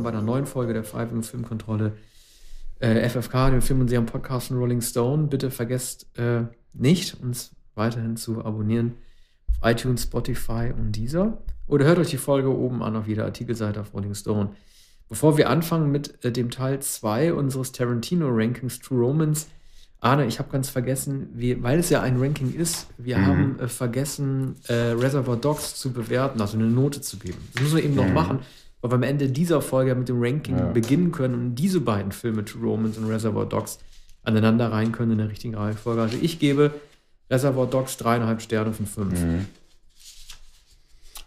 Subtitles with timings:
[0.00, 1.92] Willkommen bei einer neuen Folge der Freiwilligen Filmkontrolle
[2.78, 5.26] äh, FFK, dem Film- und Serien-Podcast von Rolling Stone.
[5.26, 8.94] Bitte vergesst äh, nicht, uns weiterhin zu abonnieren
[9.50, 11.36] auf iTunes, Spotify und dieser.
[11.66, 14.52] Oder hört euch die Folge oben an auf jeder Artikelseite auf Rolling Stone.
[15.10, 19.48] Bevor wir anfangen mit äh, dem Teil 2 unseres Tarantino-Rankings True Romance,
[20.00, 23.26] Arne, ich habe ganz vergessen, wie, weil es ja ein Ranking ist, wir mhm.
[23.26, 27.36] haben äh, vergessen, äh, Reservoir Dogs zu bewerten, also eine Note zu geben.
[27.52, 28.00] Das müssen wir eben mhm.
[28.00, 28.38] noch machen,
[28.80, 30.66] weil wir am Ende dieser Folge mit dem Ranking ja.
[30.66, 33.78] beginnen können und diese beiden Filme, True Romance und Reservoir Dogs,
[34.22, 36.02] aneinander rein können in der richtigen Reihenfolge.
[36.02, 36.72] Also ich gebe
[37.30, 39.20] Reservoir Dogs dreieinhalb Sterne von fünf.
[39.20, 39.46] Mhm.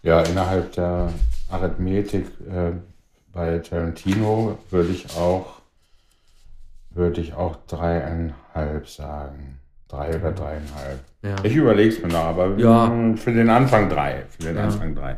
[0.04, 1.14] Ja, innerhalb der
[1.50, 2.72] Arithmetik äh,
[3.32, 5.64] bei Tarantino würde ich auch
[6.95, 9.60] würde ich auch dreieinhalb sagen.
[9.88, 11.00] Drei oder dreieinhalb.
[11.22, 11.36] Ja.
[11.44, 13.16] Ich überlege es mir noch, aber ja.
[13.16, 14.26] für den Anfang drei.
[14.30, 14.64] Für den ja.
[14.64, 15.17] Anfang drei.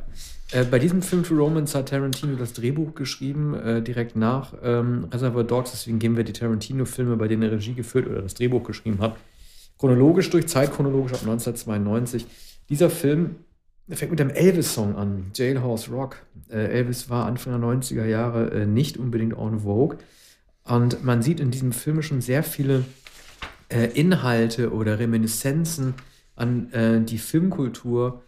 [0.51, 5.07] Äh, bei diesem Film To Romance hat Tarantino das Drehbuch geschrieben, äh, direkt nach ähm,
[5.11, 5.71] Reservoir Dogs.
[5.71, 9.15] Deswegen gehen wir die Tarantino-Filme, bei denen er Regie geführt oder das Drehbuch geschrieben hat,
[9.79, 12.27] chronologisch durch, zeitchronologisch ab 1992.
[12.69, 13.37] Dieser Film
[13.89, 16.17] fängt mit dem Elvis-Song an, Jailhouse Rock.
[16.49, 19.97] Äh, Elvis war Anfang der 90er Jahre äh, nicht unbedingt en vogue.
[20.63, 22.85] Und man sieht in diesem Film schon sehr viele
[23.69, 25.95] äh, Inhalte oder Reminiszenzen
[26.37, 28.21] an die Filmkultur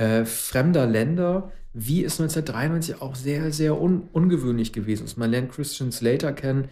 [0.00, 5.18] äh, fremder Länder, wie es 1993 auch sehr, sehr un ungewöhnlich gewesen ist.
[5.18, 6.68] Man lernt Christian Slater kennen,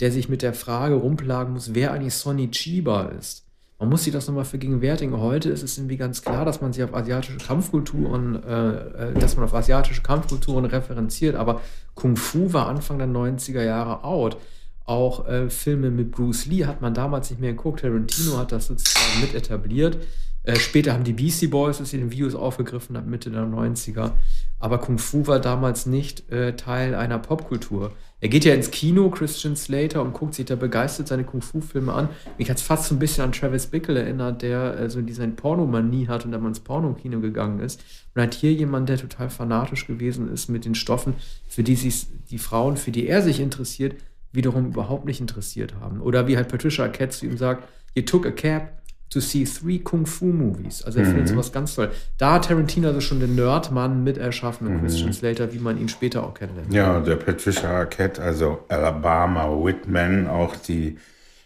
[0.00, 3.46] der sich mit der Frage rumplagen muss, wer eigentlich Sonny Chiba ist.
[3.78, 5.18] Man muss sich das nochmal vergegenwärtigen.
[5.18, 9.36] Heute ist es irgendwie ganz klar, dass man sich auf asiatische Kampfkulturen, äh, äh dass
[9.36, 11.60] man auf asiatische Kampfkulturen referenziert, aber
[11.94, 14.38] Kung Fu war Anfang der 90er Jahre out.
[14.84, 17.80] Auch äh, Filme mit Bruce Lee hat man damals nicht mehr geguckt.
[17.80, 19.98] Tarantino hat das sozusagen mit etabliert.
[20.44, 24.12] Äh, später haben die Beastie Boys es in den Videos aufgegriffen, ab Mitte der 90er.
[24.58, 27.92] Aber Kung Fu war damals nicht äh, Teil einer Popkultur.
[28.20, 31.92] Er geht ja ins Kino, Christian Slater, und guckt sich da begeistert seine Kung Fu-Filme
[31.92, 32.08] an.
[32.38, 35.26] Mich hat es fast so ein bisschen an Travis Bickle erinnert, der äh, so diese
[35.28, 37.82] Pornomanie hat und dann mal ins Pornokino gegangen ist.
[38.14, 41.14] Und hat hier jemand, der total fanatisch gewesen ist mit den Stoffen,
[41.48, 43.96] für die sich die Frauen, für die er sich interessiert,
[44.32, 46.00] wiederum überhaupt nicht interessiert haben.
[46.00, 48.81] Oder wie halt Patricia Arquette zu ihm sagt, you took a cab
[49.12, 50.82] to see three Kung Fu Movies.
[50.82, 51.10] Also er mhm.
[51.10, 51.90] findet sowas ganz toll.
[52.18, 54.80] Da hat Tarantino also schon den Nerdmann mit erschaffen mhm.
[54.80, 56.72] Christian Slater, wie man ihn später auch kennenlernt.
[56.72, 60.98] Ja, der Patricia Arquette, also Alabama Whitman, auch die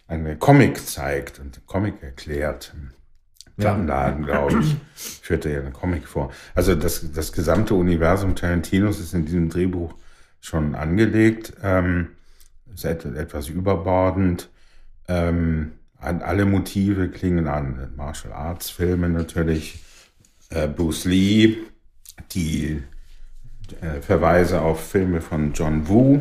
[0.08, 2.72] eine Comic zeigt und Comic erklärt.
[3.56, 4.46] Plattenladen, ja.
[4.46, 6.30] glaube ich, führte ja einen Comic vor.
[6.54, 9.94] Also das, das gesamte Universum Tarantinos ist in diesem Drehbuch
[10.40, 11.54] schon angelegt.
[11.62, 12.08] Ähm,
[12.74, 14.50] ist etwas überbordend.
[15.08, 17.92] Ähm, alle Motive klingen an.
[17.96, 19.80] Martial Arts Filme natürlich,
[20.50, 21.56] äh, Bruce Lee,
[22.32, 22.82] die
[23.80, 26.20] äh, Verweise auf Filme von John Woo,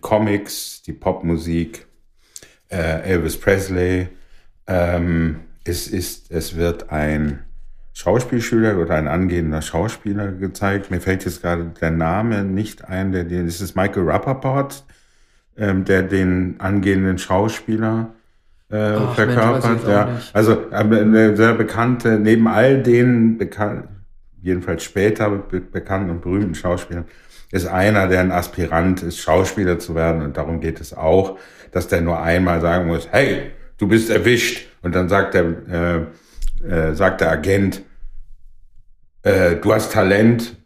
[0.00, 1.86] Comics, die Popmusik,
[2.70, 4.08] äh, Elvis Presley.
[4.66, 7.44] Ähm, es, ist, es wird ein
[7.92, 10.90] Schauspielschüler oder ein angehender Schauspieler gezeigt.
[10.90, 13.12] Mir fällt jetzt gerade der Name nicht ein.
[13.12, 14.84] Der, das ist Michael Rappaport,
[15.56, 18.13] ähm, der den angehenden Schauspieler
[18.70, 19.86] äh, Ach, verkörpert.
[19.86, 20.20] Ja.
[20.32, 23.88] Also eine sehr bekannte, neben all den bekannten,
[24.40, 27.04] jedenfalls später be bekannten und berühmten Schauspielern,
[27.50, 30.22] ist einer, der ein Aspirant ist, Schauspieler zu werden.
[30.22, 31.38] Und darum geht es auch,
[31.72, 34.68] dass der nur einmal sagen muss, hey, du bist erwischt.
[34.82, 36.08] Und dann sagt der,
[36.62, 37.82] äh, äh, sagt der Agent,
[39.22, 40.56] äh, du hast Talent,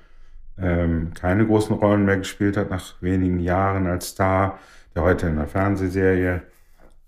[0.58, 4.58] ähm, keine großen Rollen mehr gespielt hat nach wenigen Jahren als Star,
[4.94, 6.42] der heute in einer Fernsehserie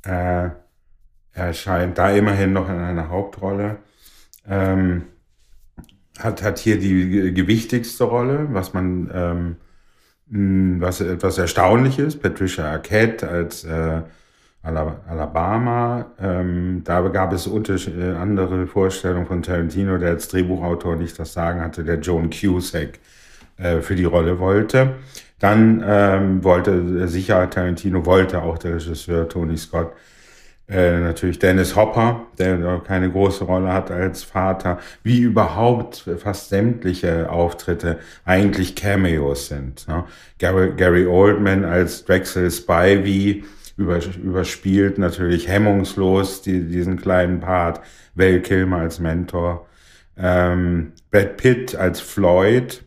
[0.05, 0.51] äh,
[1.33, 3.79] erscheint, da immerhin noch in einer Hauptrolle.
[4.49, 5.07] Ähm,
[6.19, 9.57] hat, hat hier die gewichtigste Rolle, was man ähm,
[10.31, 12.23] was etwas erstaunlich ist.
[12.23, 14.03] Patricia Arquette als äh,
[14.63, 16.07] Alabama.
[16.21, 21.61] Ähm, da gab es äh, andere Vorstellungen von Tarantino, der als Drehbuchautor nicht das Sagen
[21.61, 22.99] hatte, der Joan Cusack
[23.57, 24.95] äh, für die Rolle wollte.
[25.41, 29.93] Dann ähm, wollte sicher Tarantino, wollte auch der Regisseur Tony Scott
[30.71, 37.31] äh, natürlich Dennis Hopper, der keine große Rolle hat als Vater, wie überhaupt fast sämtliche
[37.31, 39.89] Auftritte eigentlich Cameos sind.
[39.89, 40.05] Ne?
[40.39, 43.43] Gary, Gary Oldman als Drexel Spivey,
[43.77, 47.81] überspielt natürlich hemmungslos die, diesen kleinen Part.
[48.15, 49.67] Val Kilmer als Mentor.
[50.19, 52.83] Ähm, Brad Pitt als Floyd.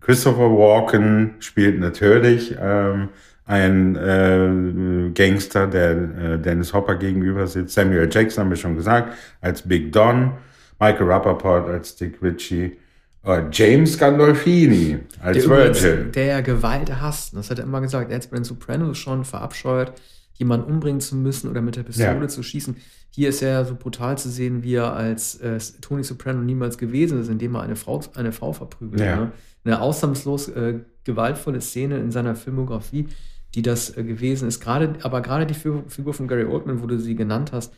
[0.00, 3.10] Christopher Walken spielt natürlich ähm,
[3.46, 7.74] ein äh, Gangster, der äh, Dennis Hopper gegenüber sitzt.
[7.74, 10.32] Samuel Jackson haben wir schon gesagt, als Big Don.
[10.80, 12.76] Michael Rappaport als Dick Ritchie.
[13.26, 16.10] Uh, James Gandolfini als der Virgil.
[16.14, 17.34] Der ja Gewalt hasst.
[17.34, 18.10] Das hat er immer gesagt.
[18.10, 19.92] Er hat bei den Sopranos schon verabscheut
[20.34, 22.28] jemanden umbringen zu müssen oder mit der Pistole ja.
[22.28, 22.76] zu schießen.
[23.10, 27.20] Hier ist er so brutal zu sehen, wie er als äh, Tony Soprano niemals gewesen
[27.20, 29.00] ist, indem er eine Frau, eine Frau verprügelt.
[29.00, 29.16] Ja.
[29.16, 29.32] Ne?
[29.64, 33.08] Eine ausnahmslos äh, gewaltvolle Szene in seiner Filmografie,
[33.54, 34.60] die das äh, gewesen ist.
[34.60, 37.72] Gerade, aber gerade die Figur von Gary Oldman, wo du sie genannt hast,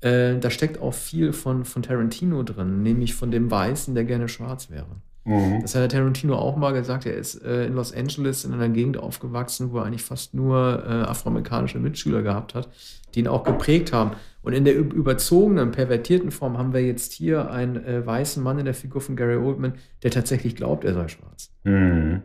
[0.00, 4.28] äh, da steckt auch viel von, von Tarantino drin, nämlich von dem Weißen, der gerne
[4.28, 4.96] schwarz wäre.
[5.24, 5.60] Mhm.
[5.62, 7.06] Das hat der Tarantino auch mal gesagt.
[7.06, 10.84] Er ist äh, in Los Angeles in einer Gegend aufgewachsen, wo er eigentlich fast nur
[10.84, 12.68] äh, afroamerikanische Mitschüler gehabt hat,
[13.14, 14.12] die ihn auch geprägt haben.
[14.42, 18.64] Und in der überzogenen, pervertierten Form haben wir jetzt hier einen äh, weißen Mann in
[18.64, 21.52] der Figur von Gary Oldman, der tatsächlich glaubt, er sei schwarz.
[21.62, 22.22] Mhm.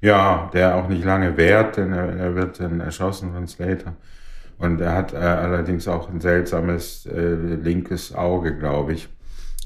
[0.00, 3.94] Ja, der auch nicht lange währt, denn er, er, wird dann erschossen von Slater.
[4.58, 9.08] Und er hat äh, allerdings auch ein seltsames äh, linkes Auge, glaube ich,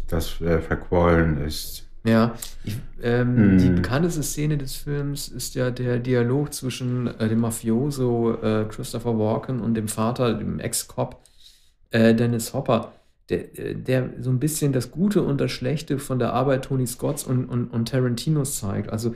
[0.09, 1.85] das äh, verquollen ist.
[2.05, 2.35] Ja,
[2.65, 3.59] ich, ähm, mm.
[3.59, 9.19] die bekannteste Szene des Films ist ja der Dialog zwischen äh, dem Mafioso äh, Christopher
[9.19, 11.21] Walken und dem Vater, dem Ex-Cop
[11.91, 12.93] äh, Dennis Hopper,
[13.29, 17.25] der, der so ein bisschen das Gute und das Schlechte von der Arbeit Tony Scotts
[17.25, 18.91] und, und, und Tarantinos zeigt.
[18.91, 19.15] Also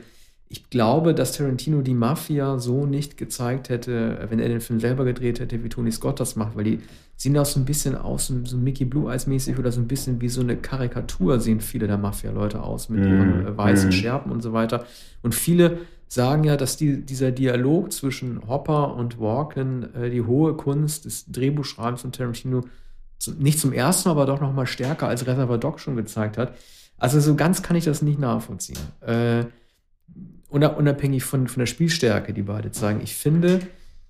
[0.53, 5.03] ich glaube, dass Tarantino die Mafia so nicht gezeigt hätte, wenn er den Film selber
[5.03, 6.79] gedreht hätte, wie Tony Scott das macht, weil die
[7.17, 10.21] sehen auch so ein bisschen aus, so Mickey Blue Eyes mäßig oder so ein bisschen
[10.21, 13.07] wie so eine Karikatur sehen viele der Mafia-Leute aus mit mm.
[13.07, 13.93] ihren weißen mm.
[13.93, 14.85] Schärpen und so weiter.
[15.23, 20.53] Und viele sagen ja, dass die, dieser Dialog zwischen Hopper und Walken äh, die hohe
[20.53, 22.61] Kunst des Drehbuchschreibens von Tarantino
[23.17, 26.37] zu, nicht zum ersten Mal, aber doch noch mal stärker als Reservoir Dog schon gezeigt
[26.37, 26.53] hat.
[26.99, 28.77] Also so ganz kann ich das nicht nachvollziehen.
[29.01, 29.45] Äh,
[30.53, 33.01] unabhängig von, von der Spielstärke, die beide zeigen.
[33.01, 33.61] Ich finde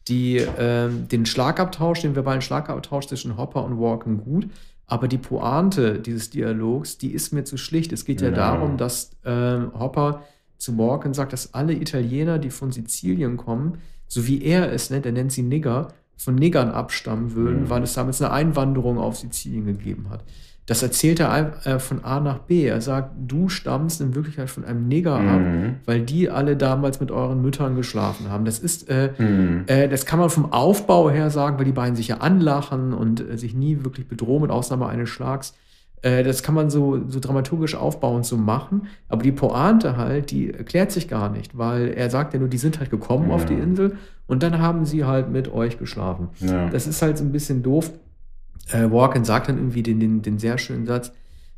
[0.07, 4.49] die, äh, den Schlagabtausch, den verbalen Schlagabtausch zwischen Hopper und Walken gut,
[4.85, 7.93] aber die Pointe dieses Dialogs, die ist mir zu schlicht.
[7.93, 10.23] Es geht ja, ja darum, dass äh, Hopper
[10.57, 15.05] zu Walken sagt, dass alle Italiener, die von Sizilien kommen, so wie er es nennt,
[15.05, 17.69] er nennt sie Nigger, von Niggern abstammen würden, mhm.
[17.69, 20.23] weil es damals eine Einwanderung auf Sizilien gegeben hat.
[20.65, 22.65] Das erzählt er äh, von A nach B.
[22.65, 25.29] Er sagt, du stammst in Wirklichkeit von einem Neger mhm.
[25.29, 28.45] ab, weil die alle damals mit euren Müttern geschlafen haben.
[28.45, 29.63] Das ist, äh, mhm.
[29.67, 33.19] äh, das kann man vom Aufbau her sagen, weil die beiden sich ja anlachen und
[33.19, 35.53] äh, sich nie wirklich bedrohen, mit Ausnahme eines Schlags.
[36.01, 38.83] Äh, das kann man so, so dramaturgisch aufbauend so machen.
[39.09, 42.57] Aber die Pointe halt, die erklärt sich gar nicht, weil er sagt ja nur, die
[42.57, 43.35] sind halt gekommen ja.
[43.35, 46.29] auf die Insel und dann haben sie halt mit euch geschlafen.
[46.39, 46.69] Ja.
[46.69, 47.91] Das ist halt so ein bisschen doof
[48.71, 51.11] äh, Walken sagt dann irgendwie den, den, den sehr schönen Satz,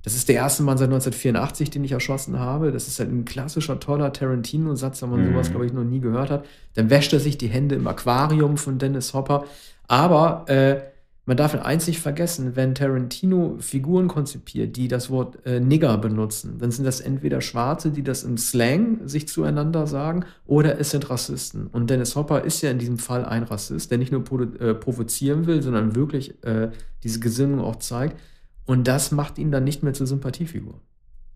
[0.06, 2.72] das ist der erste Mann seit 1984, den ich erschossen habe.
[2.72, 5.34] Das ist halt ein klassischer, toller Tarantino-Satz, wenn man mhm.
[5.34, 6.46] sowas, glaube ich, noch nie gehört hat.
[6.76, 9.46] Dann wäscht er sich die Hände im Aquarium von Dennis Hopper.
[9.88, 10.80] Aber äh,
[11.26, 16.58] man darf eins nicht vergessen, wenn Tarantino Figuren konzipiert, die das Wort äh, Nigger benutzen,
[16.60, 21.10] dann sind das entweder Schwarze, die das im Slang sich zueinander sagen, oder es sind
[21.10, 21.68] Rassisten.
[21.68, 24.24] Und Dennis Hopper ist ja in diesem Fall ein Rassist, der nicht nur
[24.60, 26.70] äh, provozieren will, sondern wirklich äh,
[27.04, 28.20] diese Gesinnung auch zeigt.
[28.66, 30.80] Und das macht ihn dann nicht mehr zur Sympathiefigur.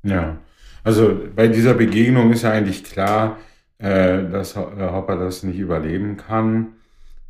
[0.03, 0.38] Ja,
[0.84, 3.38] also bei dieser Begegnung ist ja eigentlich klar,
[3.79, 6.74] äh, dass Hopper das nicht überleben kann.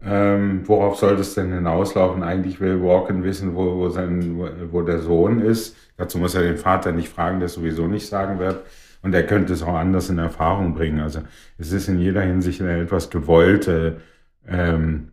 [0.01, 2.23] Ähm, worauf sollte es denn hinauslaufen?
[2.23, 4.37] Eigentlich will Walken wissen, wo, wo, sein,
[4.71, 5.75] wo, der Sohn ist.
[5.97, 8.63] Dazu muss er den Vater nicht fragen, der sowieso nicht sagen wird.
[9.01, 10.99] Und er könnte es auch anders in Erfahrung bringen.
[10.99, 11.21] Also
[11.57, 14.01] es ist in jeder Hinsicht eine etwas gewollte
[14.47, 15.09] ähm,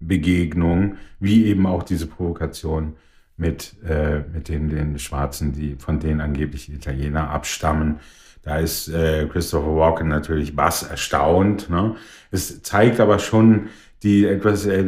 [0.00, 2.96] Begegnung, wie eben auch diese Provokation
[3.36, 8.00] mit, äh, mit den, den Schwarzen, die von denen angeblich Italiener abstammen.
[8.42, 11.70] Da ist äh, Christopher Walken natürlich bass erstaunt.
[11.70, 11.96] Ne?
[12.30, 13.68] Es zeigt aber schon
[14.04, 14.80] die etwas äh,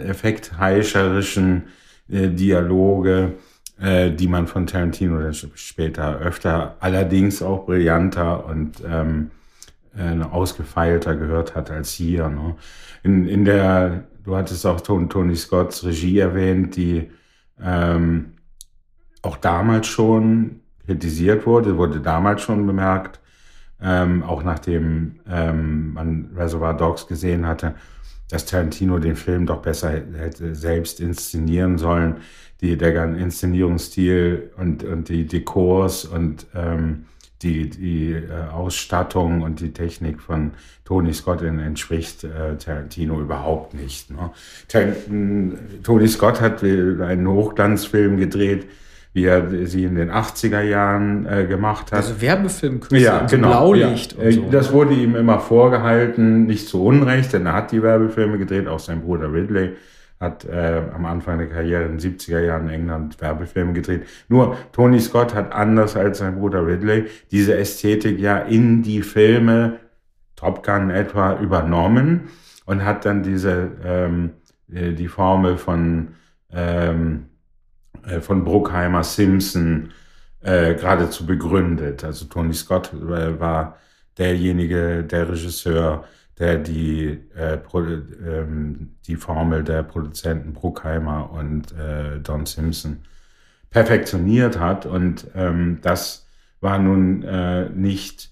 [0.00, 1.64] effektheischerischen
[2.08, 3.34] äh, Dialoge,
[3.80, 9.30] äh, die man von Tarantino dann später öfter, allerdings auch brillanter und ähm,
[9.96, 12.28] äh, ausgefeilter gehört hat als hier.
[12.28, 12.56] Ne?
[13.02, 17.10] In, in der, du hattest auch Tony, Tony Scotts Regie erwähnt, die
[17.62, 18.32] ähm,
[19.22, 23.20] auch damals schon kritisiert wurde, wurde damals schon bemerkt,
[23.82, 27.74] ähm, auch nachdem ähm, man Reservoir Dogs gesehen hatte,
[28.30, 32.16] dass Tarantino den Film doch besser hätte selbst inszenieren sollen.
[32.60, 37.06] Die, der Inszenierungsstil und, und die Dekors und ähm,
[37.42, 40.52] die, die äh, Ausstattung und die Technik von
[40.84, 44.10] Tony Scott entspricht äh, Tarantino überhaupt nicht.
[44.10, 44.30] Ne?
[45.82, 48.66] Tony Scott hat einen Hochglanzfilm gedreht,
[49.14, 51.98] wie er sie in den 80er Jahren äh, gemacht hat.
[51.98, 54.16] Also Werbefilm, ja, genau, Blaulicht.
[54.20, 54.32] Ja.
[54.32, 54.50] So.
[54.50, 58.80] Das wurde ihm immer vorgehalten, nicht zu Unrecht, denn er hat die Werbefilme gedreht, auch
[58.80, 59.74] sein Bruder Ridley
[60.20, 64.04] hat äh, am Anfang der Karriere in den 70er Jahren in England Werbefilme gedreht.
[64.28, 69.80] Nur Tony Scott hat anders als sein Bruder Ridley diese Ästhetik ja in die Filme
[70.36, 72.28] Top Gun etwa übernommen
[72.64, 74.30] und hat dann diese ähm,
[74.72, 76.08] äh, die Formel von
[76.52, 77.26] ähm,
[78.08, 79.90] äh, von Bruckheimer Simpson
[80.40, 82.04] äh, geradezu begründet.
[82.04, 83.78] Also Tony Scott äh, war
[84.18, 86.04] derjenige, der Regisseur,
[86.38, 87.58] der die, äh,
[88.26, 92.98] ähm, die Formel der Produzenten Bruckheimer und äh, Don Simpson
[93.70, 94.86] perfektioniert hat.
[94.86, 96.26] Und ähm, das
[96.60, 98.30] war nun äh, nicht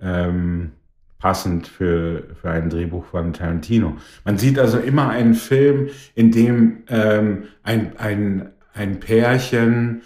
[0.00, 0.72] ähm,
[1.18, 3.96] passend für, für ein Drehbuch von Tarantino.
[4.24, 10.02] Man sieht also immer einen Film, in dem ähm, ein, ein, ein Pärchen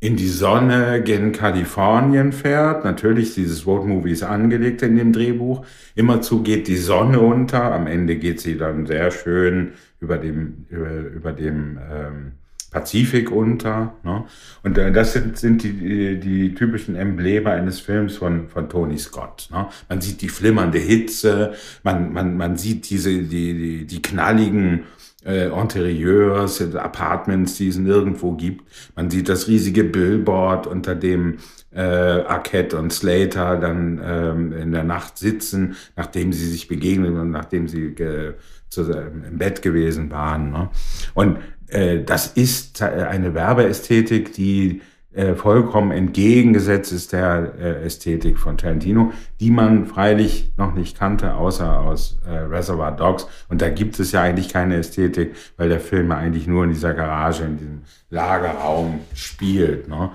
[0.00, 2.84] in die Sonne gen Kalifornien fährt.
[2.84, 5.64] Natürlich, dieses Road Movie ist angelegt in dem Drehbuch.
[5.94, 7.72] Immerzu geht die Sonne unter.
[7.72, 12.32] Am Ende geht sie dann sehr schön über dem, über, über dem ähm,
[12.72, 13.94] Pazifik unter.
[14.02, 14.24] Ne?
[14.64, 18.98] Und äh, das sind, sind die, die, die typischen Embleme eines Films von, von Tony
[18.98, 19.50] Scott.
[19.52, 19.68] Ne?
[19.88, 21.52] Man sieht die flimmernde Hitze,
[21.84, 24.84] man, man, man sieht diese, die, die, die knalligen
[25.24, 28.64] äh, Interieurs, Apartments, die es nirgendwo gibt.
[28.96, 31.38] Man sieht das riesige Billboard, unter dem
[31.74, 37.30] äh, Arquette und Slater dann ähm, in der Nacht sitzen, nachdem sie sich begegnen und
[37.30, 38.34] nachdem sie äh,
[38.68, 40.50] zu, im Bett gewesen waren.
[40.50, 40.70] Ne?
[41.14, 41.38] Und
[41.68, 44.82] äh, das ist eine Werbeästhetik, die
[45.14, 51.34] äh, vollkommen entgegengesetzt ist der äh, Ästhetik von Tarantino, die man freilich noch nicht kannte,
[51.34, 53.26] außer aus äh, Reservoir Dogs.
[53.50, 56.70] Und da gibt es ja eigentlich keine Ästhetik, weil der Film ja eigentlich nur in
[56.70, 59.86] dieser Garage, in diesem Lagerraum spielt.
[59.88, 60.10] Ne?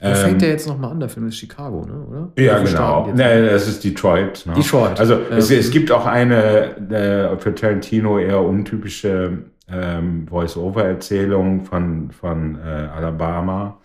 [0.00, 0.98] Ähm, fängt der jetzt nochmal an?
[0.98, 2.04] Der Film ist Chicago, ne?
[2.08, 2.32] oder?
[2.36, 3.12] Ja, genau.
[3.14, 4.44] Nee, das ist Detroit.
[4.44, 4.54] Ne?
[4.54, 4.98] Detroit.
[4.98, 5.36] Also ja.
[5.36, 9.38] es, es gibt auch eine äh, für Tarantino eher untypische
[9.70, 13.78] ähm, Voice-Over-Erzählung von, von äh, Alabama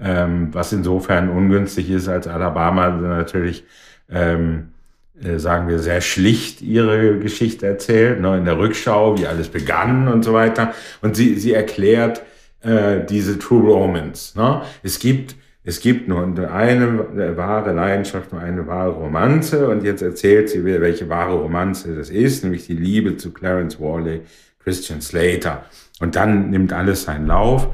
[0.00, 3.64] ähm, was insofern ungünstig ist, als Alabama natürlich,
[4.10, 4.70] ähm,
[5.22, 10.08] äh, sagen wir, sehr schlicht ihre Geschichte erzählt, ne, in der Rückschau, wie alles begann
[10.08, 10.74] und so weiter.
[11.02, 12.22] Und sie, sie erklärt
[12.62, 14.36] äh, diese True Romance.
[14.36, 14.62] Ne?
[14.82, 15.36] Es gibt
[15.66, 21.08] es gibt nur eine wahre Leidenschaft, nur eine wahre Romanze und jetzt erzählt sie, welche
[21.08, 24.20] wahre Romanze das ist, nämlich die Liebe zu Clarence Worley,
[24.62, 25.64] Christian Slater.
[26.00, 27.68] Und dann nimmt alles seinen Lauf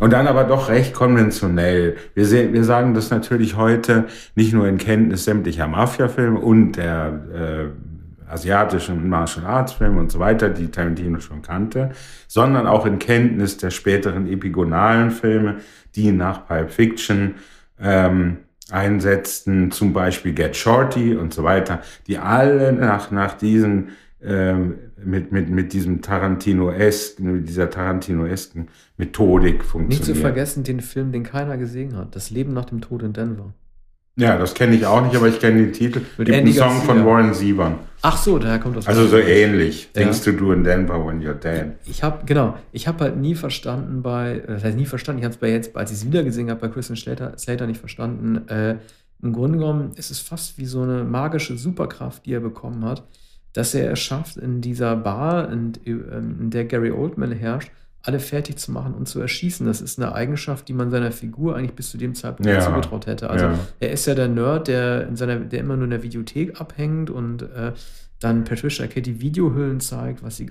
[0.00, 1.96] und dann aber doch recht konventionell.
[2.14, 7.20] Wir, sehen, wir sagen das natürlich heute nicht nur in Kenntnis sämtlicher Mafia-Filme und der
[7.32, 11.90] äh, asiatischen Martial Arts Filme und so weiter, die Tarantino schon kannte,
[12.28, 15.56] sondern auch in Kenntnis der späteren epigonalen Filme,
[15.94, 17.34] die nach Pulp Fiction
[17.80, 18.38] ähm,
[18.70, 23.90] einsetzten, zum Beispiel Get Shorty und so weiter, die alle nach, nach diesen
[24.22, 30.00] ähm, mit, mit, mit diesem Tarantino-esken, mit dieser Tarantino-esken Methodik funktioniert.
[30.00, 33.12] Nicht zu vergessen den Film, den keiner gesehen hat, Das Leben nach dem Tod in
[33.12, 33.52] Denver.
[34.16, 36.00] Ja, das kenne ich auch nicht, aber ich kenne den Titel.
[36.18, 37.76] Mit Gibt einen Song von Warren Zevon.
[38.02, 38.86] Ach so, daher kommt das.
[38.86, 39.88] Also so ähnlich.
[39.94, 40.02] Ja.
[40.02, 41.72] Things to do in Denver when you're dead.
[41.86, 45.20] Ich habe genau, ich habe halt nie verstanden bei, das heißt nie verstanden.
[45.20, 47.66] Ich habe es bei jetzt, als ich es wieder gesehen habe, bei Christian Slater, Slater
[47.66, 48.48] nicht verstanden.
[48.48, 48.76] Äh,
[49.22, 53.04] Im Grunde genommen ist es fast wie so eine magische Superkraft, die er bekommen hat
[53.52, 57.70] dass er es schafft, in dieser Bar, in, ähm, in, der Gary Oldman herrscht,
[58.02, 59.66] alle fertig zu machen und zu erschießen.
[59.66, 62.60] Das ist eine Eigenschaft, die man seiner Figur eigentlich bis zu dem Zeitpunkt ja.
[62.60, 63.28] zugetraut hätte.
[63.28, 63.58] Also ja.
[63.80, 67.10] er ist ja der Nerd, der in seiner, der immer nur in der Videothek abhängt
[67.10, 67.72] und äh,
[68.20, 70.48] dann Patricia Katie Videohüllen zeigt, was sie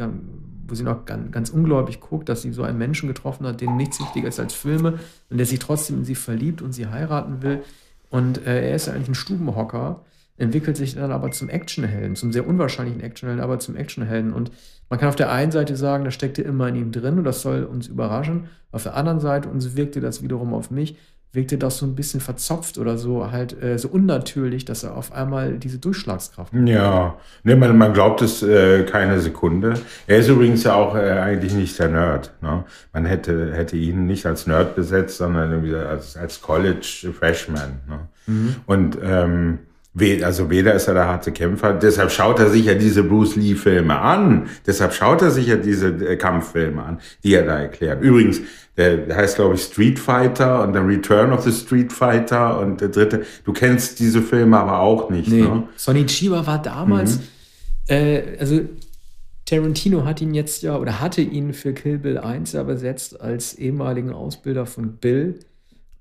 [0.68, 3.75] wo sie noch ganz, ganz ungläubig guckt, dass sie so einen Menschen getroffen hat, dem
[3.75, 7.41] nichts wichtiger ist als Filme und der sich trotzdem in sie verliebt und sie heiraten
[7.41, 7.63] will
[8.10, 10.03] Und äh, er ist ja eigentlich ein Stubenhocker,
[10.39, 14.34] entwickelt sich dann aber zum Actionhelden, zum sehr unwahrscheinlichen Actionhelden, aber zum Actionhelden.
[14.34, 14.51] Und
[14.89, 17.41] man kann auf der einen Seite sagen, das steckte immer in ihm drin und das
[17.41, 18.50] soll uns überraschen.
[18.72, 20.96] Auf der anderen Seite, und so wirkte das wiederum auf mich,
[21.31, 25.12] wirkte das so ein bisschen verzopft oder so halt äh, so unnatürlich, dass er auf
[25.12, 26.67] einmal diese Durchschlagskraft hat.
[26.67, 29.75] Ja, ne, man, man glaubt es äh, keine Sekunde.
[30.08, 32.34] Er ist übrigens ja auch äh, eigentlich nicht der Nerd.
[32.41, 32.63] Ne?
[32.93, 37.79] Man hätte, hätte ihn nicht als Nerd besetzt, sondern irgendwie als, als College Freshman.
[37.88, 38.00] Ne?
[38.25, 38.55] Mhm.
[38.65, 39.60] Und ähm,
[40.22, 44.00] also weder ist er der harte Kämpfer, deshalb schaut er sich ja diese Bruce Lee-Filme
[44.00, 44.48] an.
[44.65, 48.01] Deshalb schaut er sich ja diese äh, Kampffilme an, die er da erklärt.
[48.01, 48.41] Übrigens,
[48.77, 52.89] der heißt, glaube ich, Street Fighter und The Return of the Street Fighter und der
[52.89, 53.24] dritte.
[53.43, 55.29] Du kennst diese Filme aber auch nicht.
[55.29, 55.41] Nee.
[55.41, 55.67] Ne?
[55.75, 57.24] Sonny Chiba war damals, mhm.
[57.88, 58.62] äh, also
[59.46, 63.55] Tarantino hat ihn jetzt ja oder hatte ihn für Kill Bill 1 ja besetzt als
[63.55, 65.39] ehemaligen Ausbilder von Bill.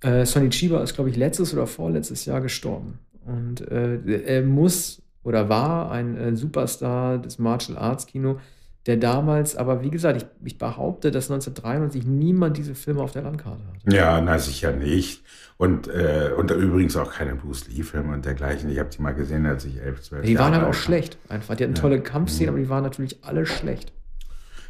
[0.01, 2.99] Äh, Sonny Chiba ist, glaube ich, letztes oder vorletztes Jahr gestorben.
[3.29, 8.39] Und äh, er muss oder war ein äh, Superstar des Martial Arts Kino,
[8.87, 13.23] der damals, aber wie gesagt, ich, ich behaupte, dass 1993 niemand diese Filme auf der
[13.23, 13.93] Landkarte hat.
[13.93, 15.23] Ja, na sicher nicht.
[15.59, 18.71] Und, äh, und übrigens auch keine Bruce Lee-Filme und dergleichen.
[18.71, 21.57] Ich habe die mal gesehen, als ich elf, zwölf Die waren halt auch schlecht, einfach.
[21.57, 21.83] Die hatten ja.
[21.83, 22.57] tolle Kampfszenen, mhm.
[22.57, 23.93] aber die waren natürlich alle schlecht.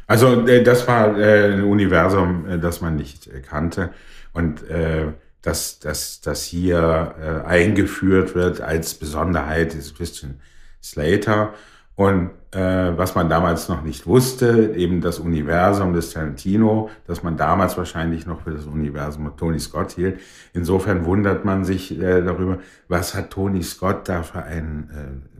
[0.07, 3.91] Also äh, das war äh, ein Universum, äh, das man nicht kannte.
[4.33, 10.39] Und äh, dass, dass, dass hier äh, eingeführt wird als Besonderheit ist Christian
[10.81, 11.53] Slater.
[11.95, 17.35] Und äh, was man damals noch nicht wusste, eben das Universum des Tarantino, das man
[17.35, 20.19] damals wahrscheinlich noch für das Universum Tony Scott hielt.
[20.53, 24.89] Insofern wundert man sich äh, darüber, was hat Tony Scott da für einen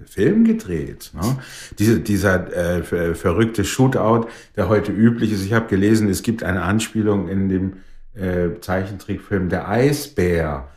[0.04, 1.12] äh, Film gedreht.
[1.14, 1.38] Ne?
[1.80, 5.46] Diese, dieser äh, verrückte Shootout, der heute üblich ist.
[5.46, 7.74] Ich habe gelesen, es gibt eine Anspielung in dem
[8.20, 10.68] äh, Zeichentrickfilm Der Eisbär.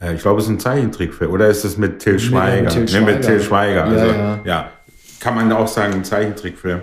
[0.00, 1.30] Äh, ich glaube, es ist ein Zeichentrickfilm.
[1.30, 2.74] Oder ist es mit Till Schweiger?
[2.74, 3.06] Nee, mit Till Schweiger.
[3.06, 3.84] Nee, mit Till Schweiger.
[3.84, 4.40] Also, ja, ja.
[4.44, 4.70] ja,
[5.20, 6.80] kann man auch sagen, ein Zeichentrickfilm.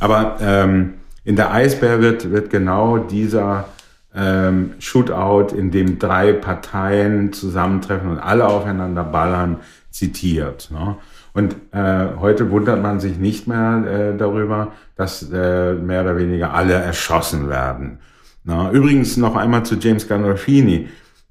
[0.00, 3.68] Aber ähm, in der Eisbär wird, wird genau dieser
[4.14, 9.58] ähm, Shootout, in dem drei Parteien zusammentreffen und alle aufeinander ballern,
[9.90, 10.70] zitiert.
[10.70, 10.96] Ne?
[11.34, 16.52] Und äh, heute wundert man sich nicht mehr äh, darüber, dass äh, mehr oder weniger
[16.54, 17.98] alle erschossen werden.
[18.44, 20.88] Na, übrigens noch einmal zu James Gandolfini.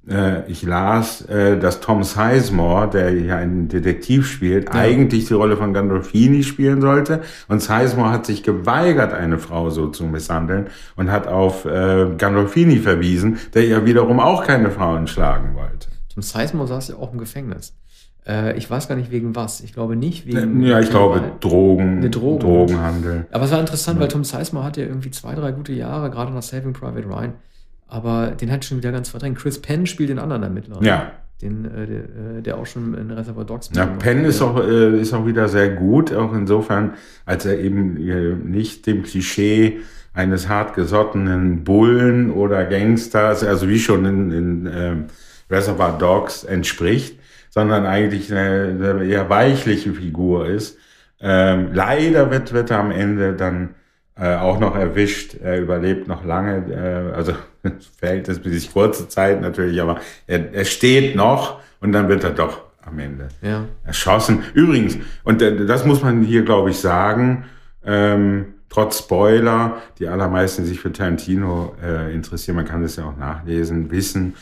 [0.08, 4.80] Äh, ich las, äh, dass Tom Sizemore, der hier einen Detektiv spielt, ja.
[4.80, 7.20] eigentlich die Rolle von Gandolfini spielen sollte.
[7.48, 12.78] Und Sizemore hat sich geweigert, eine Frau so zu misshandeln und hat auf äh, Gandolfini
[12.78, 15.88] verwiesen, der ja wiederum auch keine Frauen schlagen wollte.
[16.12, 17.74] Tom Sizemore saß ja auch im Gefängnis.
[18.26, 19.60] Äh, ich weiß gar nicht wegen was.
[19.60, 20.62] Ich glaube nicht wegen.
[20.62, 23.26] Ja, ich glaube Drogen, Drogen, Drogenhandel.
[23.32, 24.02] Aber es war interessant, ja.
[24.02, 27.32] weil Tom Sizemore hat ja irgendwie zwei, drei gute Jahre, gerade nach Saving Private Ryan.
[27.88, 29.38] Aber den hat schon wieder ganz verdrängt.
[29.38, 30.82] Chris Penn spielt den anderen Ermittler.
[30.82, 31.12] Ja.
[31.42, 31.98] Den, äh, der,
[32.38, 35.70] äh, der, auch schon in Reservoir Dogs Ja, Penn ist auch, ist auch wieder sehr
[35.70, 36.94] gut, auch insofern,
[37.26, 37.94] als er eben
[38.48, 39.80] nicht dem Klischee
[40.14, 44.94] eines hartgesottenen Bullen oder Gangsters, also wie schon in, in äh,
[45.50, 47.18] Reservoir Dogs entspricht,
[47.52, 50.78] sondern eigentlich eine, eine eher weichliche Figur ist.
[51.20, 53.74] Ähm, leider wird, wird er am Ende dann
[54.16, 55.34] äh, auch noch erwischt.
[55.34, 57.34] Er überlebt noch lange, äh, also
[57.98, 62.98] verhältnismäßig kurze Zeit natürlich, aber er, er steht noch und dann wird er doch am
[62.98, 63.66] Ende ja.
[63.84, 64.42] erschossen.
[64.54, 67.44] Übrigens, und äh, das muss man hier, glaube ich, sagen,
[67.84, 73.04] ähm, trotz Spoiler, die allermeisten, die sich für Tarantino äh, interessieren, man kann das ja
[73.04, 74.36] auch nachlesen, wissen,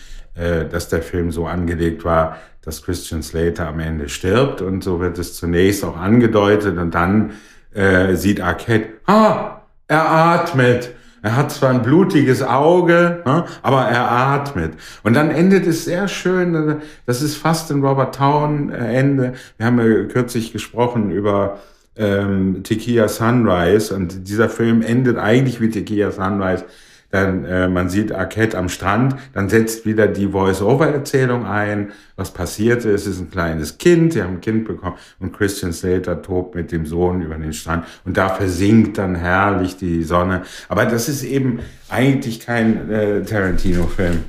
[0.70, 5.18] dass der Film so angelegt war, dass Christian Slater am Ende stirbt und so wird
[5.18, 7.33] es zunächst auch angedeutet und dann
[7.74, 10.94] äh, sieht Arquette, ah, er atmet.
[11.22, 14.72] Er hat zwar ein blutiges Auge, ne, aber er atmet.
[15.03, 16.81] Und dann endet es sehr schön.
[17.05, 19.35] Das ist fast ein Robert Town Ende.
[19.59, 21.59] Wir haben ja kürzlich gesprochen über
[21.96, 26.64] ähm, Tequila Sunrise und dieser Film endet eigentlich wie Tequila Sunrise
[27.11, 32.90] dann äh, man sieht Arquette am Strand, dann setzt wieder die Voice-Over-Erzählung ein, was passierte,
[32.90, 36.70] es ist ein kleines Kind, sie haben ein Kind bekommen und Christian Slater tobt mit
[36.70, 40.42] dem Sohn über den Strand und da versinkt dann herrlich die Sonne.
[40.68, 44.20] Aber das ist eben eigentlich kein äh, Tarantino-Film.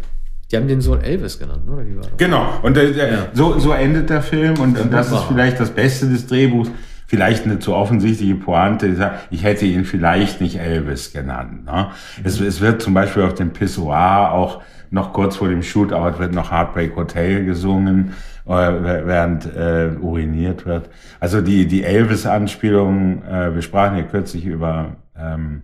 [0.51, 2.17] Die haben den Sohn Elvis genannt, oder wie war das?
[2.17, 3.27] Genau, und äh, ja.
[3.33, 6.69] so, so endet der Film und, und das ist vielleicht das Beste des Drehbuchs
[7.11, 9.11] vielleicht eine zu offensichtliche Pointe.
[9.31, 11.65] Ich hätte ihn vielleicht nicht Elvis genannt.
[11.65, 11.89] Ne?
[12.23, 16.33] Es, es wird zum Beispiel auf dem Pissoir auch noch kurz vor dem Shootout wird
[16.33, 18.13] noch Heartbreak Hotel gesungen,
[18.45, 20.89] äh, während äh, uriniert wird.
[21.19, 25.63] Also die, die Elvis-Anspielung, äh, wir sprachen ja kürzlich über ähm,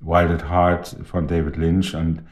[0.00, 2.22] Wild at Heart von David Lynch und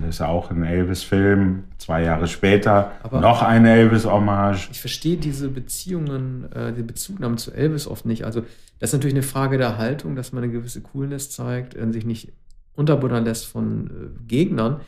[0.00, 4.68] Das ist auch ein Elvis-Film, zwei Jahre später Aber noch eine Elvis-Hommage.
[4.72, 8.24] Ich verstehe diese Beziehungen, äh, die Bezugnahmen zu Elvis oft nicht.
[8.24, 8.42] Also
[8.80, 12.04] das ist natürlich eine Frage der Haltung, dass man eine gewisse Coolness zeigt, und sich
[12.04, 12.32] nicht
[12.74, 14.80] unterbuttern lässt von äh, Gegnern.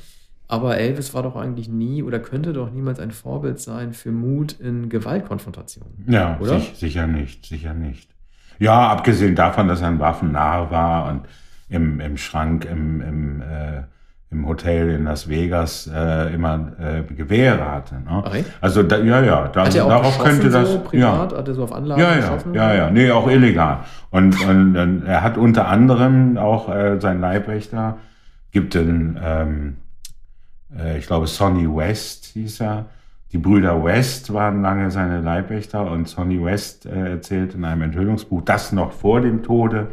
[0.49, 4.59] Aber Elvis war doch eigentlich nie oder könnte doch niemals ein Vorbild sein für Mut
[4.59, 6.05] in Gewaltkonfrontationen.
[6.09, 6.59] Ja, oder?
[6.59, 8.11] Sich, sicher nicht, sicher nicht.
[8.59, 11.29] Ja, abgesehen davon, dass er ein Waffennarr war und
[11.69, 13.83] im, im Schrank, im, im äh,
[14.31, 17.95] im Hotel in Las Vegas äh, immer äh, Gewehre hatte.
[17.95, 18.23] Ne?
[18.25, 18.45] Okay.
[18.61, 20.71] Also da, ja, ja, da, darauf könnte das.
[20.71, 21.39] So privat, ja.
[21.39, 22.55] hat er so auf Anlagen ja, ja, geschossen?
[22.55, 23.79] Ja, ja, nee, auch illegal.
[24.11, 27.97] Und, und, und er hat unter anderem auch äh, sein Leibwächter
[28.51, 29.77] gibt den, ähm,
[30.77, 32.87] äh, ich glaube Sonny West hieß er.
[33.33, 38.43] Die Brüder West waren lange seine Leibwächter und Sonny West äh, erzählt in einem Enthüllungsbuch,
[38.43, 39.89] das noch vor dem Tode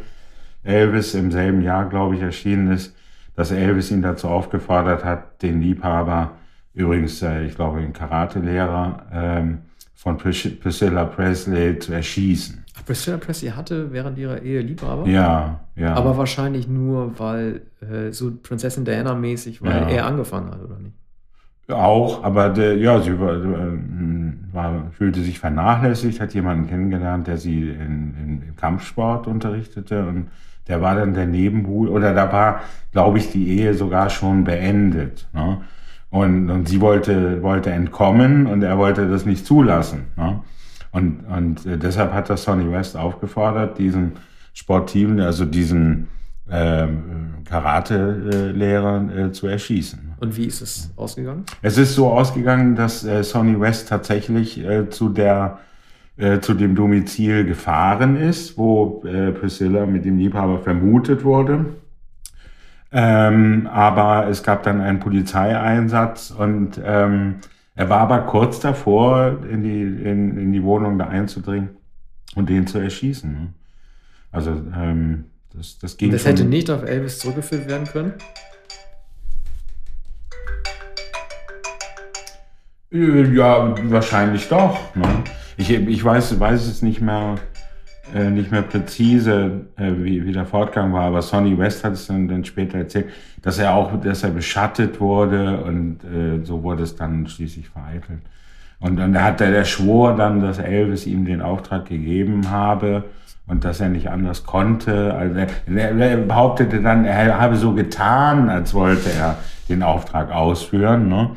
[0.62, 2.96] Elvis im selben Jahr, glaube ich, erschienen ist
[3.36, 6.32] dass Elvis ihn dazu aufgefordert hat, den Liebhaber,
[6.74, 9.58] übrigens, äh, ich glaube, ein Karatelehrer ähm,
[9.94, 12.64] von Priscilla Presley zu erschießen.
[12.78, 15.06] Ach, Priscilla Presley hatte während ihrer Ehe Liebhaber?
[15.06, 15.94] Ja, ja.
[15.94, 19.88] Aber wahrscheinlich nur, weil äh, so Prinzessin Diana mäßig, weil ja.
[19.88, 20.94] er angefangen hat, oder nicht?
[21.68, 23.78] Auch, aber der, ja, sie war, äh,
[24.52, 30.28] war, fühlte sich vernachlässigt, hat jemanden kennengelernt, der sie in, in, im Kampfsport unterrichtete und
[30.68, 32.60] der war dann der Nebenbuhler, oder da war,
[32.92, 35.28] glaube ich, die Ehe sogar schon beendet.
[35.32, 35.60] Ne?
[36.10, 40.06] Und, und sie wollte, wollte entkommen und er wollte das nicht zulassen.
[40.16, 40.40] Ne?
[40.92, 44.12] Und, und äh, deshalb hat das Sonny West aufgefordert, diesen
[44.54, 46.08] Sportiven, also diesen
[46.48, 46.86] äh,
[47.44, 50.14] Karate-Lehrer äh, zu erschießen.
[50.18, 51.44] Und wie ist es ausgegangen?
[51.60, 55.58] Es ist so ausgegangen, dass äh, Sonny West tatsächlich äh, zu der
[56.16, 61.66] äh, zu dem Domizil gefahren ist, wo äh, Priscilla mit dem Liebhaber vermutet wurde.
[62.92, 67.36] Ähm, aber es gab dann einen Polizeieinsatz und ähm,
[67.74, 71.70] er war aber kurz davor, in die, in, in die Wohnung da einzudringen
[72.34, 73.30] und den zu erschießen.
[73.30, 73.48] Ne?
[74.32, 75.24] Also ähm,
[75.54, 76.10] das, das ging.
[76.12, 78.14] Das hätte nicht auf Elvis zurückgeführt werden können?
[82.90, 84.94] Ja, wahrscheinlich doch.
[84.94, 85.24] Ne?
[85.56, 87.36] Ich, ich weiß, weiß es nicht mehr,
[88.14, 92.06] äh, nicht mehr präzise, äh, wie, wie der Fortgang war, aber Sonny West hat es
[92.06, 93.06] dann, dann später erzählt,
[93.42, 98.20] dass er auch, dass er beschattet wurde und äh, so wurde es dann schließlich vereitelt.
[98.80, 103.04] Und dann hat er, der schwor dann, dass Elvis ihm den Auftrag gegeben habe
[103.46, 105.14] und dass er nicht anders konnte.
[105.14, 109.38] Also er, er behauptete dann, er habe so getan, als wollte er
[109.68, 111.08] den Auftrag ausführen.
[111.08, 111.30] Ne?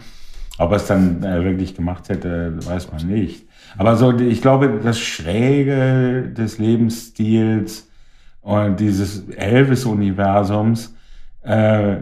[0.57, 3.48] Ob er es dann äh, wirklich gemacht hätte, weiß man nicht.
[3.77, 7.89] Aber so, ich glaube, das Schräge des Lebensstils
[8.41, 10.95] und dieses Elvis-Universums
[11.43, 11.97] äh,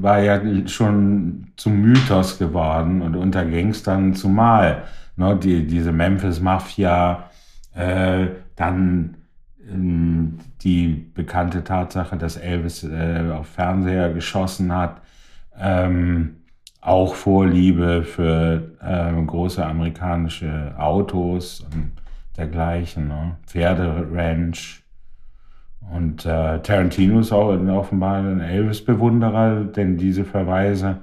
[0.00, 4.84] war ja schon zum Mythos geworden und unter Gangstern zumal.
[5.16, 7.30] Ne, die, diese Memphis-Mafia,
[7.74, 9.16] äh, dann
[9.60, 15.00] äh, die bekannte Tatsache, dass Elvis äh, auf Fernseher geschossen hat.
[15.58, 16.36] Ähm,
[16.84, 21.92] auch Vorliebe für äh, große amerikanische Autos und
[22.36, 23.36] dergleichen, ne?
[23.46, 24.82] Pferderanch.
[25.92, 30.98] Und äh, Tarantino ist auch offenbar ein Elvis-Bewunderer, denn diese Verweise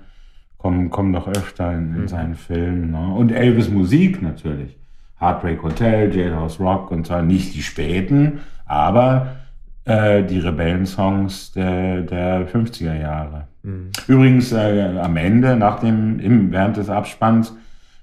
[0.58, 2.08] kommen, kommen doch öfter in, in mhm.
[2.08, 2.92] seinen Filmen.
[2.92, 3.14] Ne?
[3.14, 4.78] Und Elvis-Musik natürlich.
[5.20, 9.36] Heartbreak Hotel, Jailhouse Rock und zwar nicht die späten, aber
[9.86, 13.48] äh, die Rebellensongs der, der 50er Jahre.
[13.64, 13.92] Mhm.
[14.08, 17.56] Übrigens äh, am Ende, nach dem, im, während des Abspanns,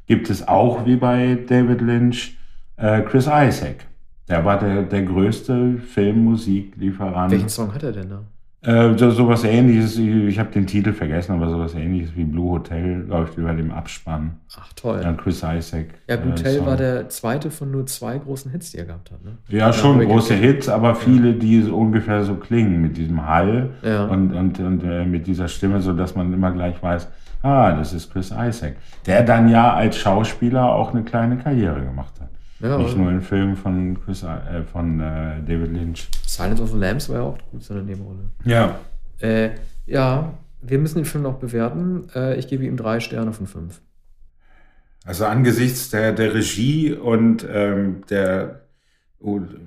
[0.06, 2.36] gibt es auch wie bei David Lynch
[2.76, 3.86] äh, Chris Isaac.
[4.28, 7.32] Der war der, der größte Filmmusiklieferant.
[7.32, 8.24] Welchen Song hat er denn da?
[8.68, 13.02] Äh, so, sowas ähnliches, ich habe den Titel vergessen, aber sowas ähnliches wie Blue Hotel
[13.08, 14.32] läuft über dem Abspann.
[14.60, 15.00] Ach toll.
[15.02, 15.86] Ja, Chris Isaac.
[16.06, 19.10] Ja, Blue äh, Hotel war der zweite von nur zwei großen Hits, die er gehabt
[19.10, 19.24] hat.
[19.24, 19.38] Ne?
[19.48, 24.04] Ja, schon große Hits, aber viele, die so ungefähr so klingen mit diesem Hall ja.
[24.04, 27.08] und, und, und äh, mit dieser Stimme, sodass man immer gleich weiß,
[27.42, 28.76] ah, das ist Chris Isaac.
[29.06, 32.28] Der dann ja als Schauspieler auch eine kleine Karriere gemacht hat.
[32.60, 36.08] Ja, Nicht nur in Filmen von, Chris, äh, von äh, David Lynch.
[36.26, 38.30] Silence of the Lambs war ja auch gut, seine Nebenrolle.
[38.44, 38.80] Ja.
[39.20, 39.50] Äh,
[39.86, 42.08] ja, wir müssen den Film noch bewerten.
[42.14, 43.80] Äh, ich gebe ihm drei Sterne von fünf.
[45.04, 48.62] Also angesichts der, der Regie und ähm, der
[49.20, 49.62] un,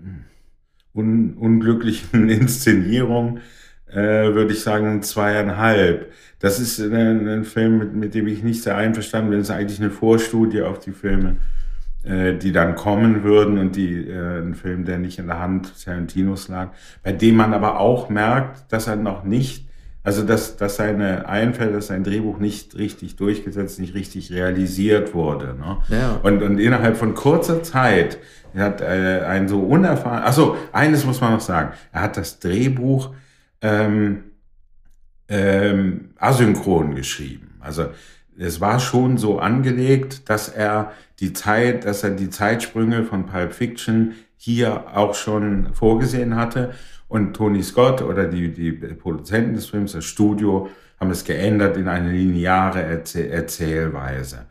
[0.93, 3.39] unglücklichen Inszenierung
[3.87, 6.11] äh, würde ich sagen zweieinhalb.
[6.39, 9.39] Das ist ein, ein Film, mit, mit, dem ich nicht sehr einverstanden bin.
[9.39, 11.61] Das ist eigentlich eine Vorstudie auf die Filme äh,
[12.37, 16.47] die dann kommen würden und die äh, ein Film, der nicht in der Hand Tarantinos
[16.47, 16.69] lag,
[17.03, 19.67] bei dem man aber auch merkt, dass er noch nicht
[20.03, 25.55] Also, dass, dass seine Einfälle, dass sein Drehbuch nicht richtig durchgesetzt, nicht richtig realisiert wurde.
[25.59, 25.77] Ne?
[25.89, 26.19] Ja.
[26.23, 28.17] Und, und innerhalb von kurzer Zeit
[28.53, 30.23] er hat äh, ein so unerfahren.
[30.23, 31.71] Achso, eines muss man noch sagen.
[31.91, 33.13] Er hat das Drehbuch
[33.61, 34.23] ähm,
[35.29, 37.55] ähm, asynchron geschrieben.
[37.59, 37.89] Also
[38.37, 43.53] es war schon so angelegt, dass er die Zeit, dass er die Zeitsprünge von Pulp
[43.53, 46.73] Fiction hier auch schon vorgesehen hatte.
[47.07, 51.87] Und Tony Scott oder die, die Produzenten des Films, das Studio, haben es geändert in
[51.87, 54.45] eine lineare Erzähl Erzählweise.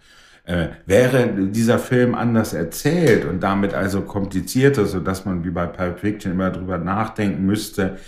[0.45, 5.67] Äh, wäre dieser Film anders erzählt und damit also komplizierter, so dass man wie bei
[5.67, 7.99] Pulp Fiction immer drüber nachdenken müsste,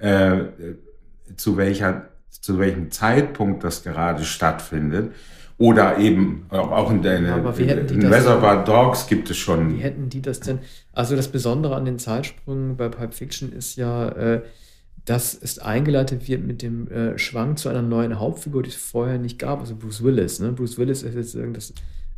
[0.00, 0.40] äh,
[1.36, 2.08] zu welcher,
[2.40, 5.12] zu welchem Zeitpunkt das gerade stattfindet,
[5.58, 9.76] oder eben auch in, der, ja, in Reservoir Dogs gibt es schon.
[9.76, 10.58] Wie hätten die das denn?
[10.92, 14.42] Also das Besondere an den Zeitsprüngen bei Pulp Fiction ist ja, äh,
[15.04, 19.18] dass es eingeleitet wird mit dem äh, Schwang zu einer neuen Hauptfigur, die es vorher
[19.18, 20.40] nicht gab, also Bruce Willis.
[20.40, 20.50] Ne?
[20.52, 21.74] Bruce Willis ist jetzt das,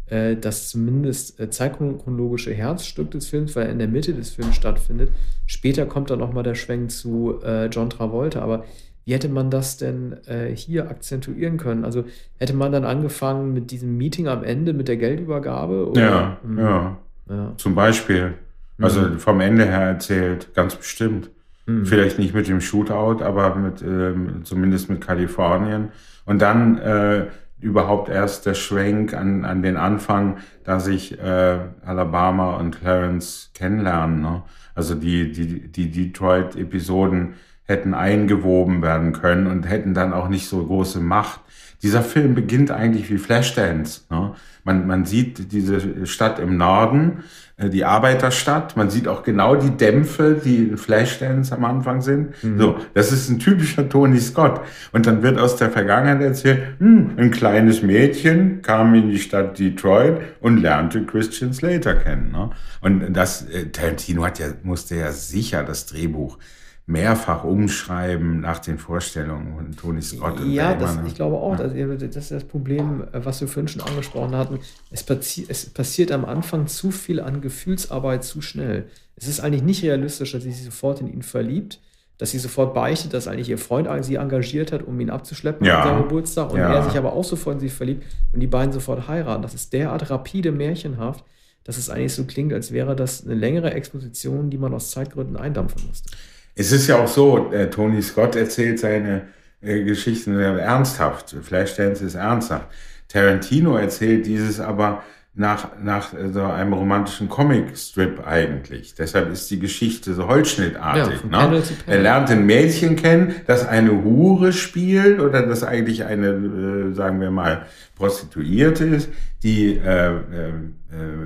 [0.06, 4.56] äh, das zumindest äh, zeitchronologische Herzstück des Films, weil er in der Mitte des Films
[4.56, 5.10] stattfindet.
[5.46, 8.64] Später kommt dann nochmal der Schwenk zu äh, John Travolta, aber
[9.04, 11.84] wie hätte man das denn äh, hier akzentuieren können?
[11.84, 12.04] Also
[12.38, 15.90] hätte man dann angefangen mit diesem Meeting am Ende, mit der Geldübergabe?
[15.90, 16.00] Oder?
[16.00, 16.58] Ja, mhm.
[16.58, 16.96] ja,
[17.28, 17.52] ja.
[17.56, 18.34] Zum Beispiel.
[18.80, 19.18] Also mhm.
[19.18, 21.30] vom Ende her erzählt, ganz bestimmt.
[21.66, 21.86] Mhm.
[21.86, 25.88] Vielleicht nicht mit dem Shootout, aber mit, ähm, zumindest mit Kalifornien.
[26.24, 27.26] Und dann äh,
[27.60, 34.20] überhaupt erst der Schwenk an, an den Anfang, da sich äh, Alabama und Clarence kennenlernen.
[34.20, 34.42] Ne?
[34.74, 40.64] Also die, die, die Detroit-Episoden hätten eingewoben werden können und hätten dann auch nicht so
[40.64, 41.40] große Macht.
[41.82, 44.02] Dieser Film beginnt eigentlich wie Flashdance.
[44.10, 44.34] Ne?
[44.64, 47.24] Man, man sieht diese Stadt im Norden,
[47.56, 48.76] äh, die Arbeiterstadt.
[48.76, 52.42] Man sieht auch genau die Dämpfe, die in Flashdance am Anfang sind.
[52.42, 52.58] Mhm.
[52.58, 54.62] So, das ist ein typischer Tony Scott.
[54.92, 59.58] Und dann wird aus der Vergangenheit erzählt, hm, ein kleines Mädchen kam in die Stadt
[59.58, 62.32] Detroit und lernte Christian Slater kennen.
[62.32, 62.50] Ne?
[62.80, 66.38] Und das, äh, Tarantino hat ja, musste ja sicher das Drehbuch
[66.86, 70.40] mehrfach umschreiben nach den Vorstellungen von Tony Scott.
[70.40, 71.64] Und ja, das, ich glaube auch, ja.
[71.64, 74.58] also, das ist das Problem, was wir vorhin schon angesprochen hatten.
[74.90, 78.86] Es, passi es passiert am Anfang zu viel an Gefühlsarbeit zu schnell.
[79.16, 81.80] Es ist eigentlich nicht realistisch, dass sie sich sofort in ihn verliebt,
[82.18, 85.80] dass sie sofort beichtet, dass eigentlich ihr Freund sie engagiert hat, um ihn abzuschleppen ja.
[85.80, 86.74] an seinem Geburtstag und ja.
[86.74, 89.42] er sich aber auch sofort in sie verliebt und die beiden sofort heiraten.
[89.42, 91.24] Das ist derart rapide, märchenhaft,
[91.64, 95.38] dass es eigentlich so klingt, als wäre das eine längere Exposition, die man aus Zeitgründen
[95.38, 96.10] eindampfen musste.
[96.54, 99.22] Es ist ja auch so, äh, Tony Scott erzählt seine
[99.60, 101.34] äh, Geschichten ernsthaft.
[101.42, 102.68] Flashdance ist ernsthaft.
[103.08, 105.02] Tarantino erzählt dieses aber
[105.36, 108.94] nach, nach äh, so einem romantischen Comic-Strip eigentlich.
[108.94, 111.20] Deshalb ist die Geschichte so holzschnittartig.
[111.30, 111.62] Ja, ne?
[111.86, 117.20] Er lernt ein Mädchen kennen, das eine Hure spielt oder das eigentlich eine, äh, sagen
[117.20, 119.08] wir mal, Prostituierte ist,
[119.42, 120.20] die äh, äh,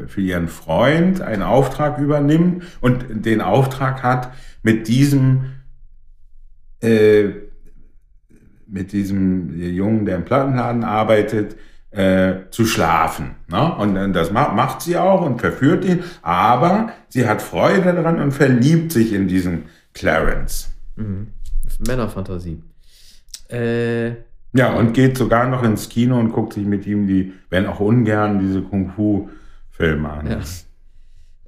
[0.07, 4.31] für ihren Freund einen Auftrag übernimmt und den Auftrag hat,
[4.63, 5.45] mit diesem
[6.81, 7.31] äh,
[8.67, 11.57] mit diesem Jungen, der im Plattenladen arbeitet,
[11.91, 13.37] äh, zu schlafen.
[13.49, 13.75] Ne?
[13.77, 18.93] Und das macht sie auch und verführt ihn, aber sie hat Freude daran und verliebt
[18.93, 20.71] sich in diesen Clarence.
[20.97, 21.29] Mhm.
[21.87, 22.63] Männerfantasie.
[23.51, 24.09] Äh,
[24.53, 27.81] ja, und geht sogar noch ins Kino und guckt sich mit ihm die, wenn auch
[27.81, 30.27] ungern, diese Kung-Fu-Filme an.
[30.27, 30.39] Ja.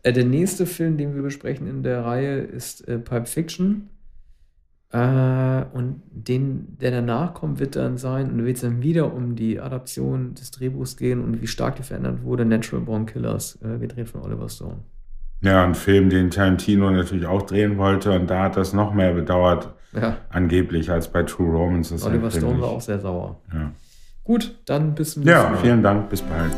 [0.03, 3.89] Äh, der nächste Film, den wir besprechen in der Reihe, ist äh, Pulp Fiction.
[4.93, 9.15] Äh, und den, der danach kommt, wird dann sein, und da wird es dann wieder
[9.15, 13.59] um die Adaption des Drehbuchs gehen und wie stark die verändert wurde, Natural Born Killers,
[13.63, 14.79] äh, gedreht von Oliver Stone.
[15.43, 19.15] Ja, ein Film, den Tarantino natürlich auch drehen wollte und da hat das noch mehr
[19.15, 20.17] bedauert, ja.
[20.29, 22.05] angeblich, als bei True Romance.
[22.05, 23.41] Oliver Stone war auch sehr sauer.
[23.53, 23.71] Ja.
[24.25, 25.55] Gut, dann bis zum nächsten Mal.
[25.55, 26.53] Ja, vielen Dank, bis bald.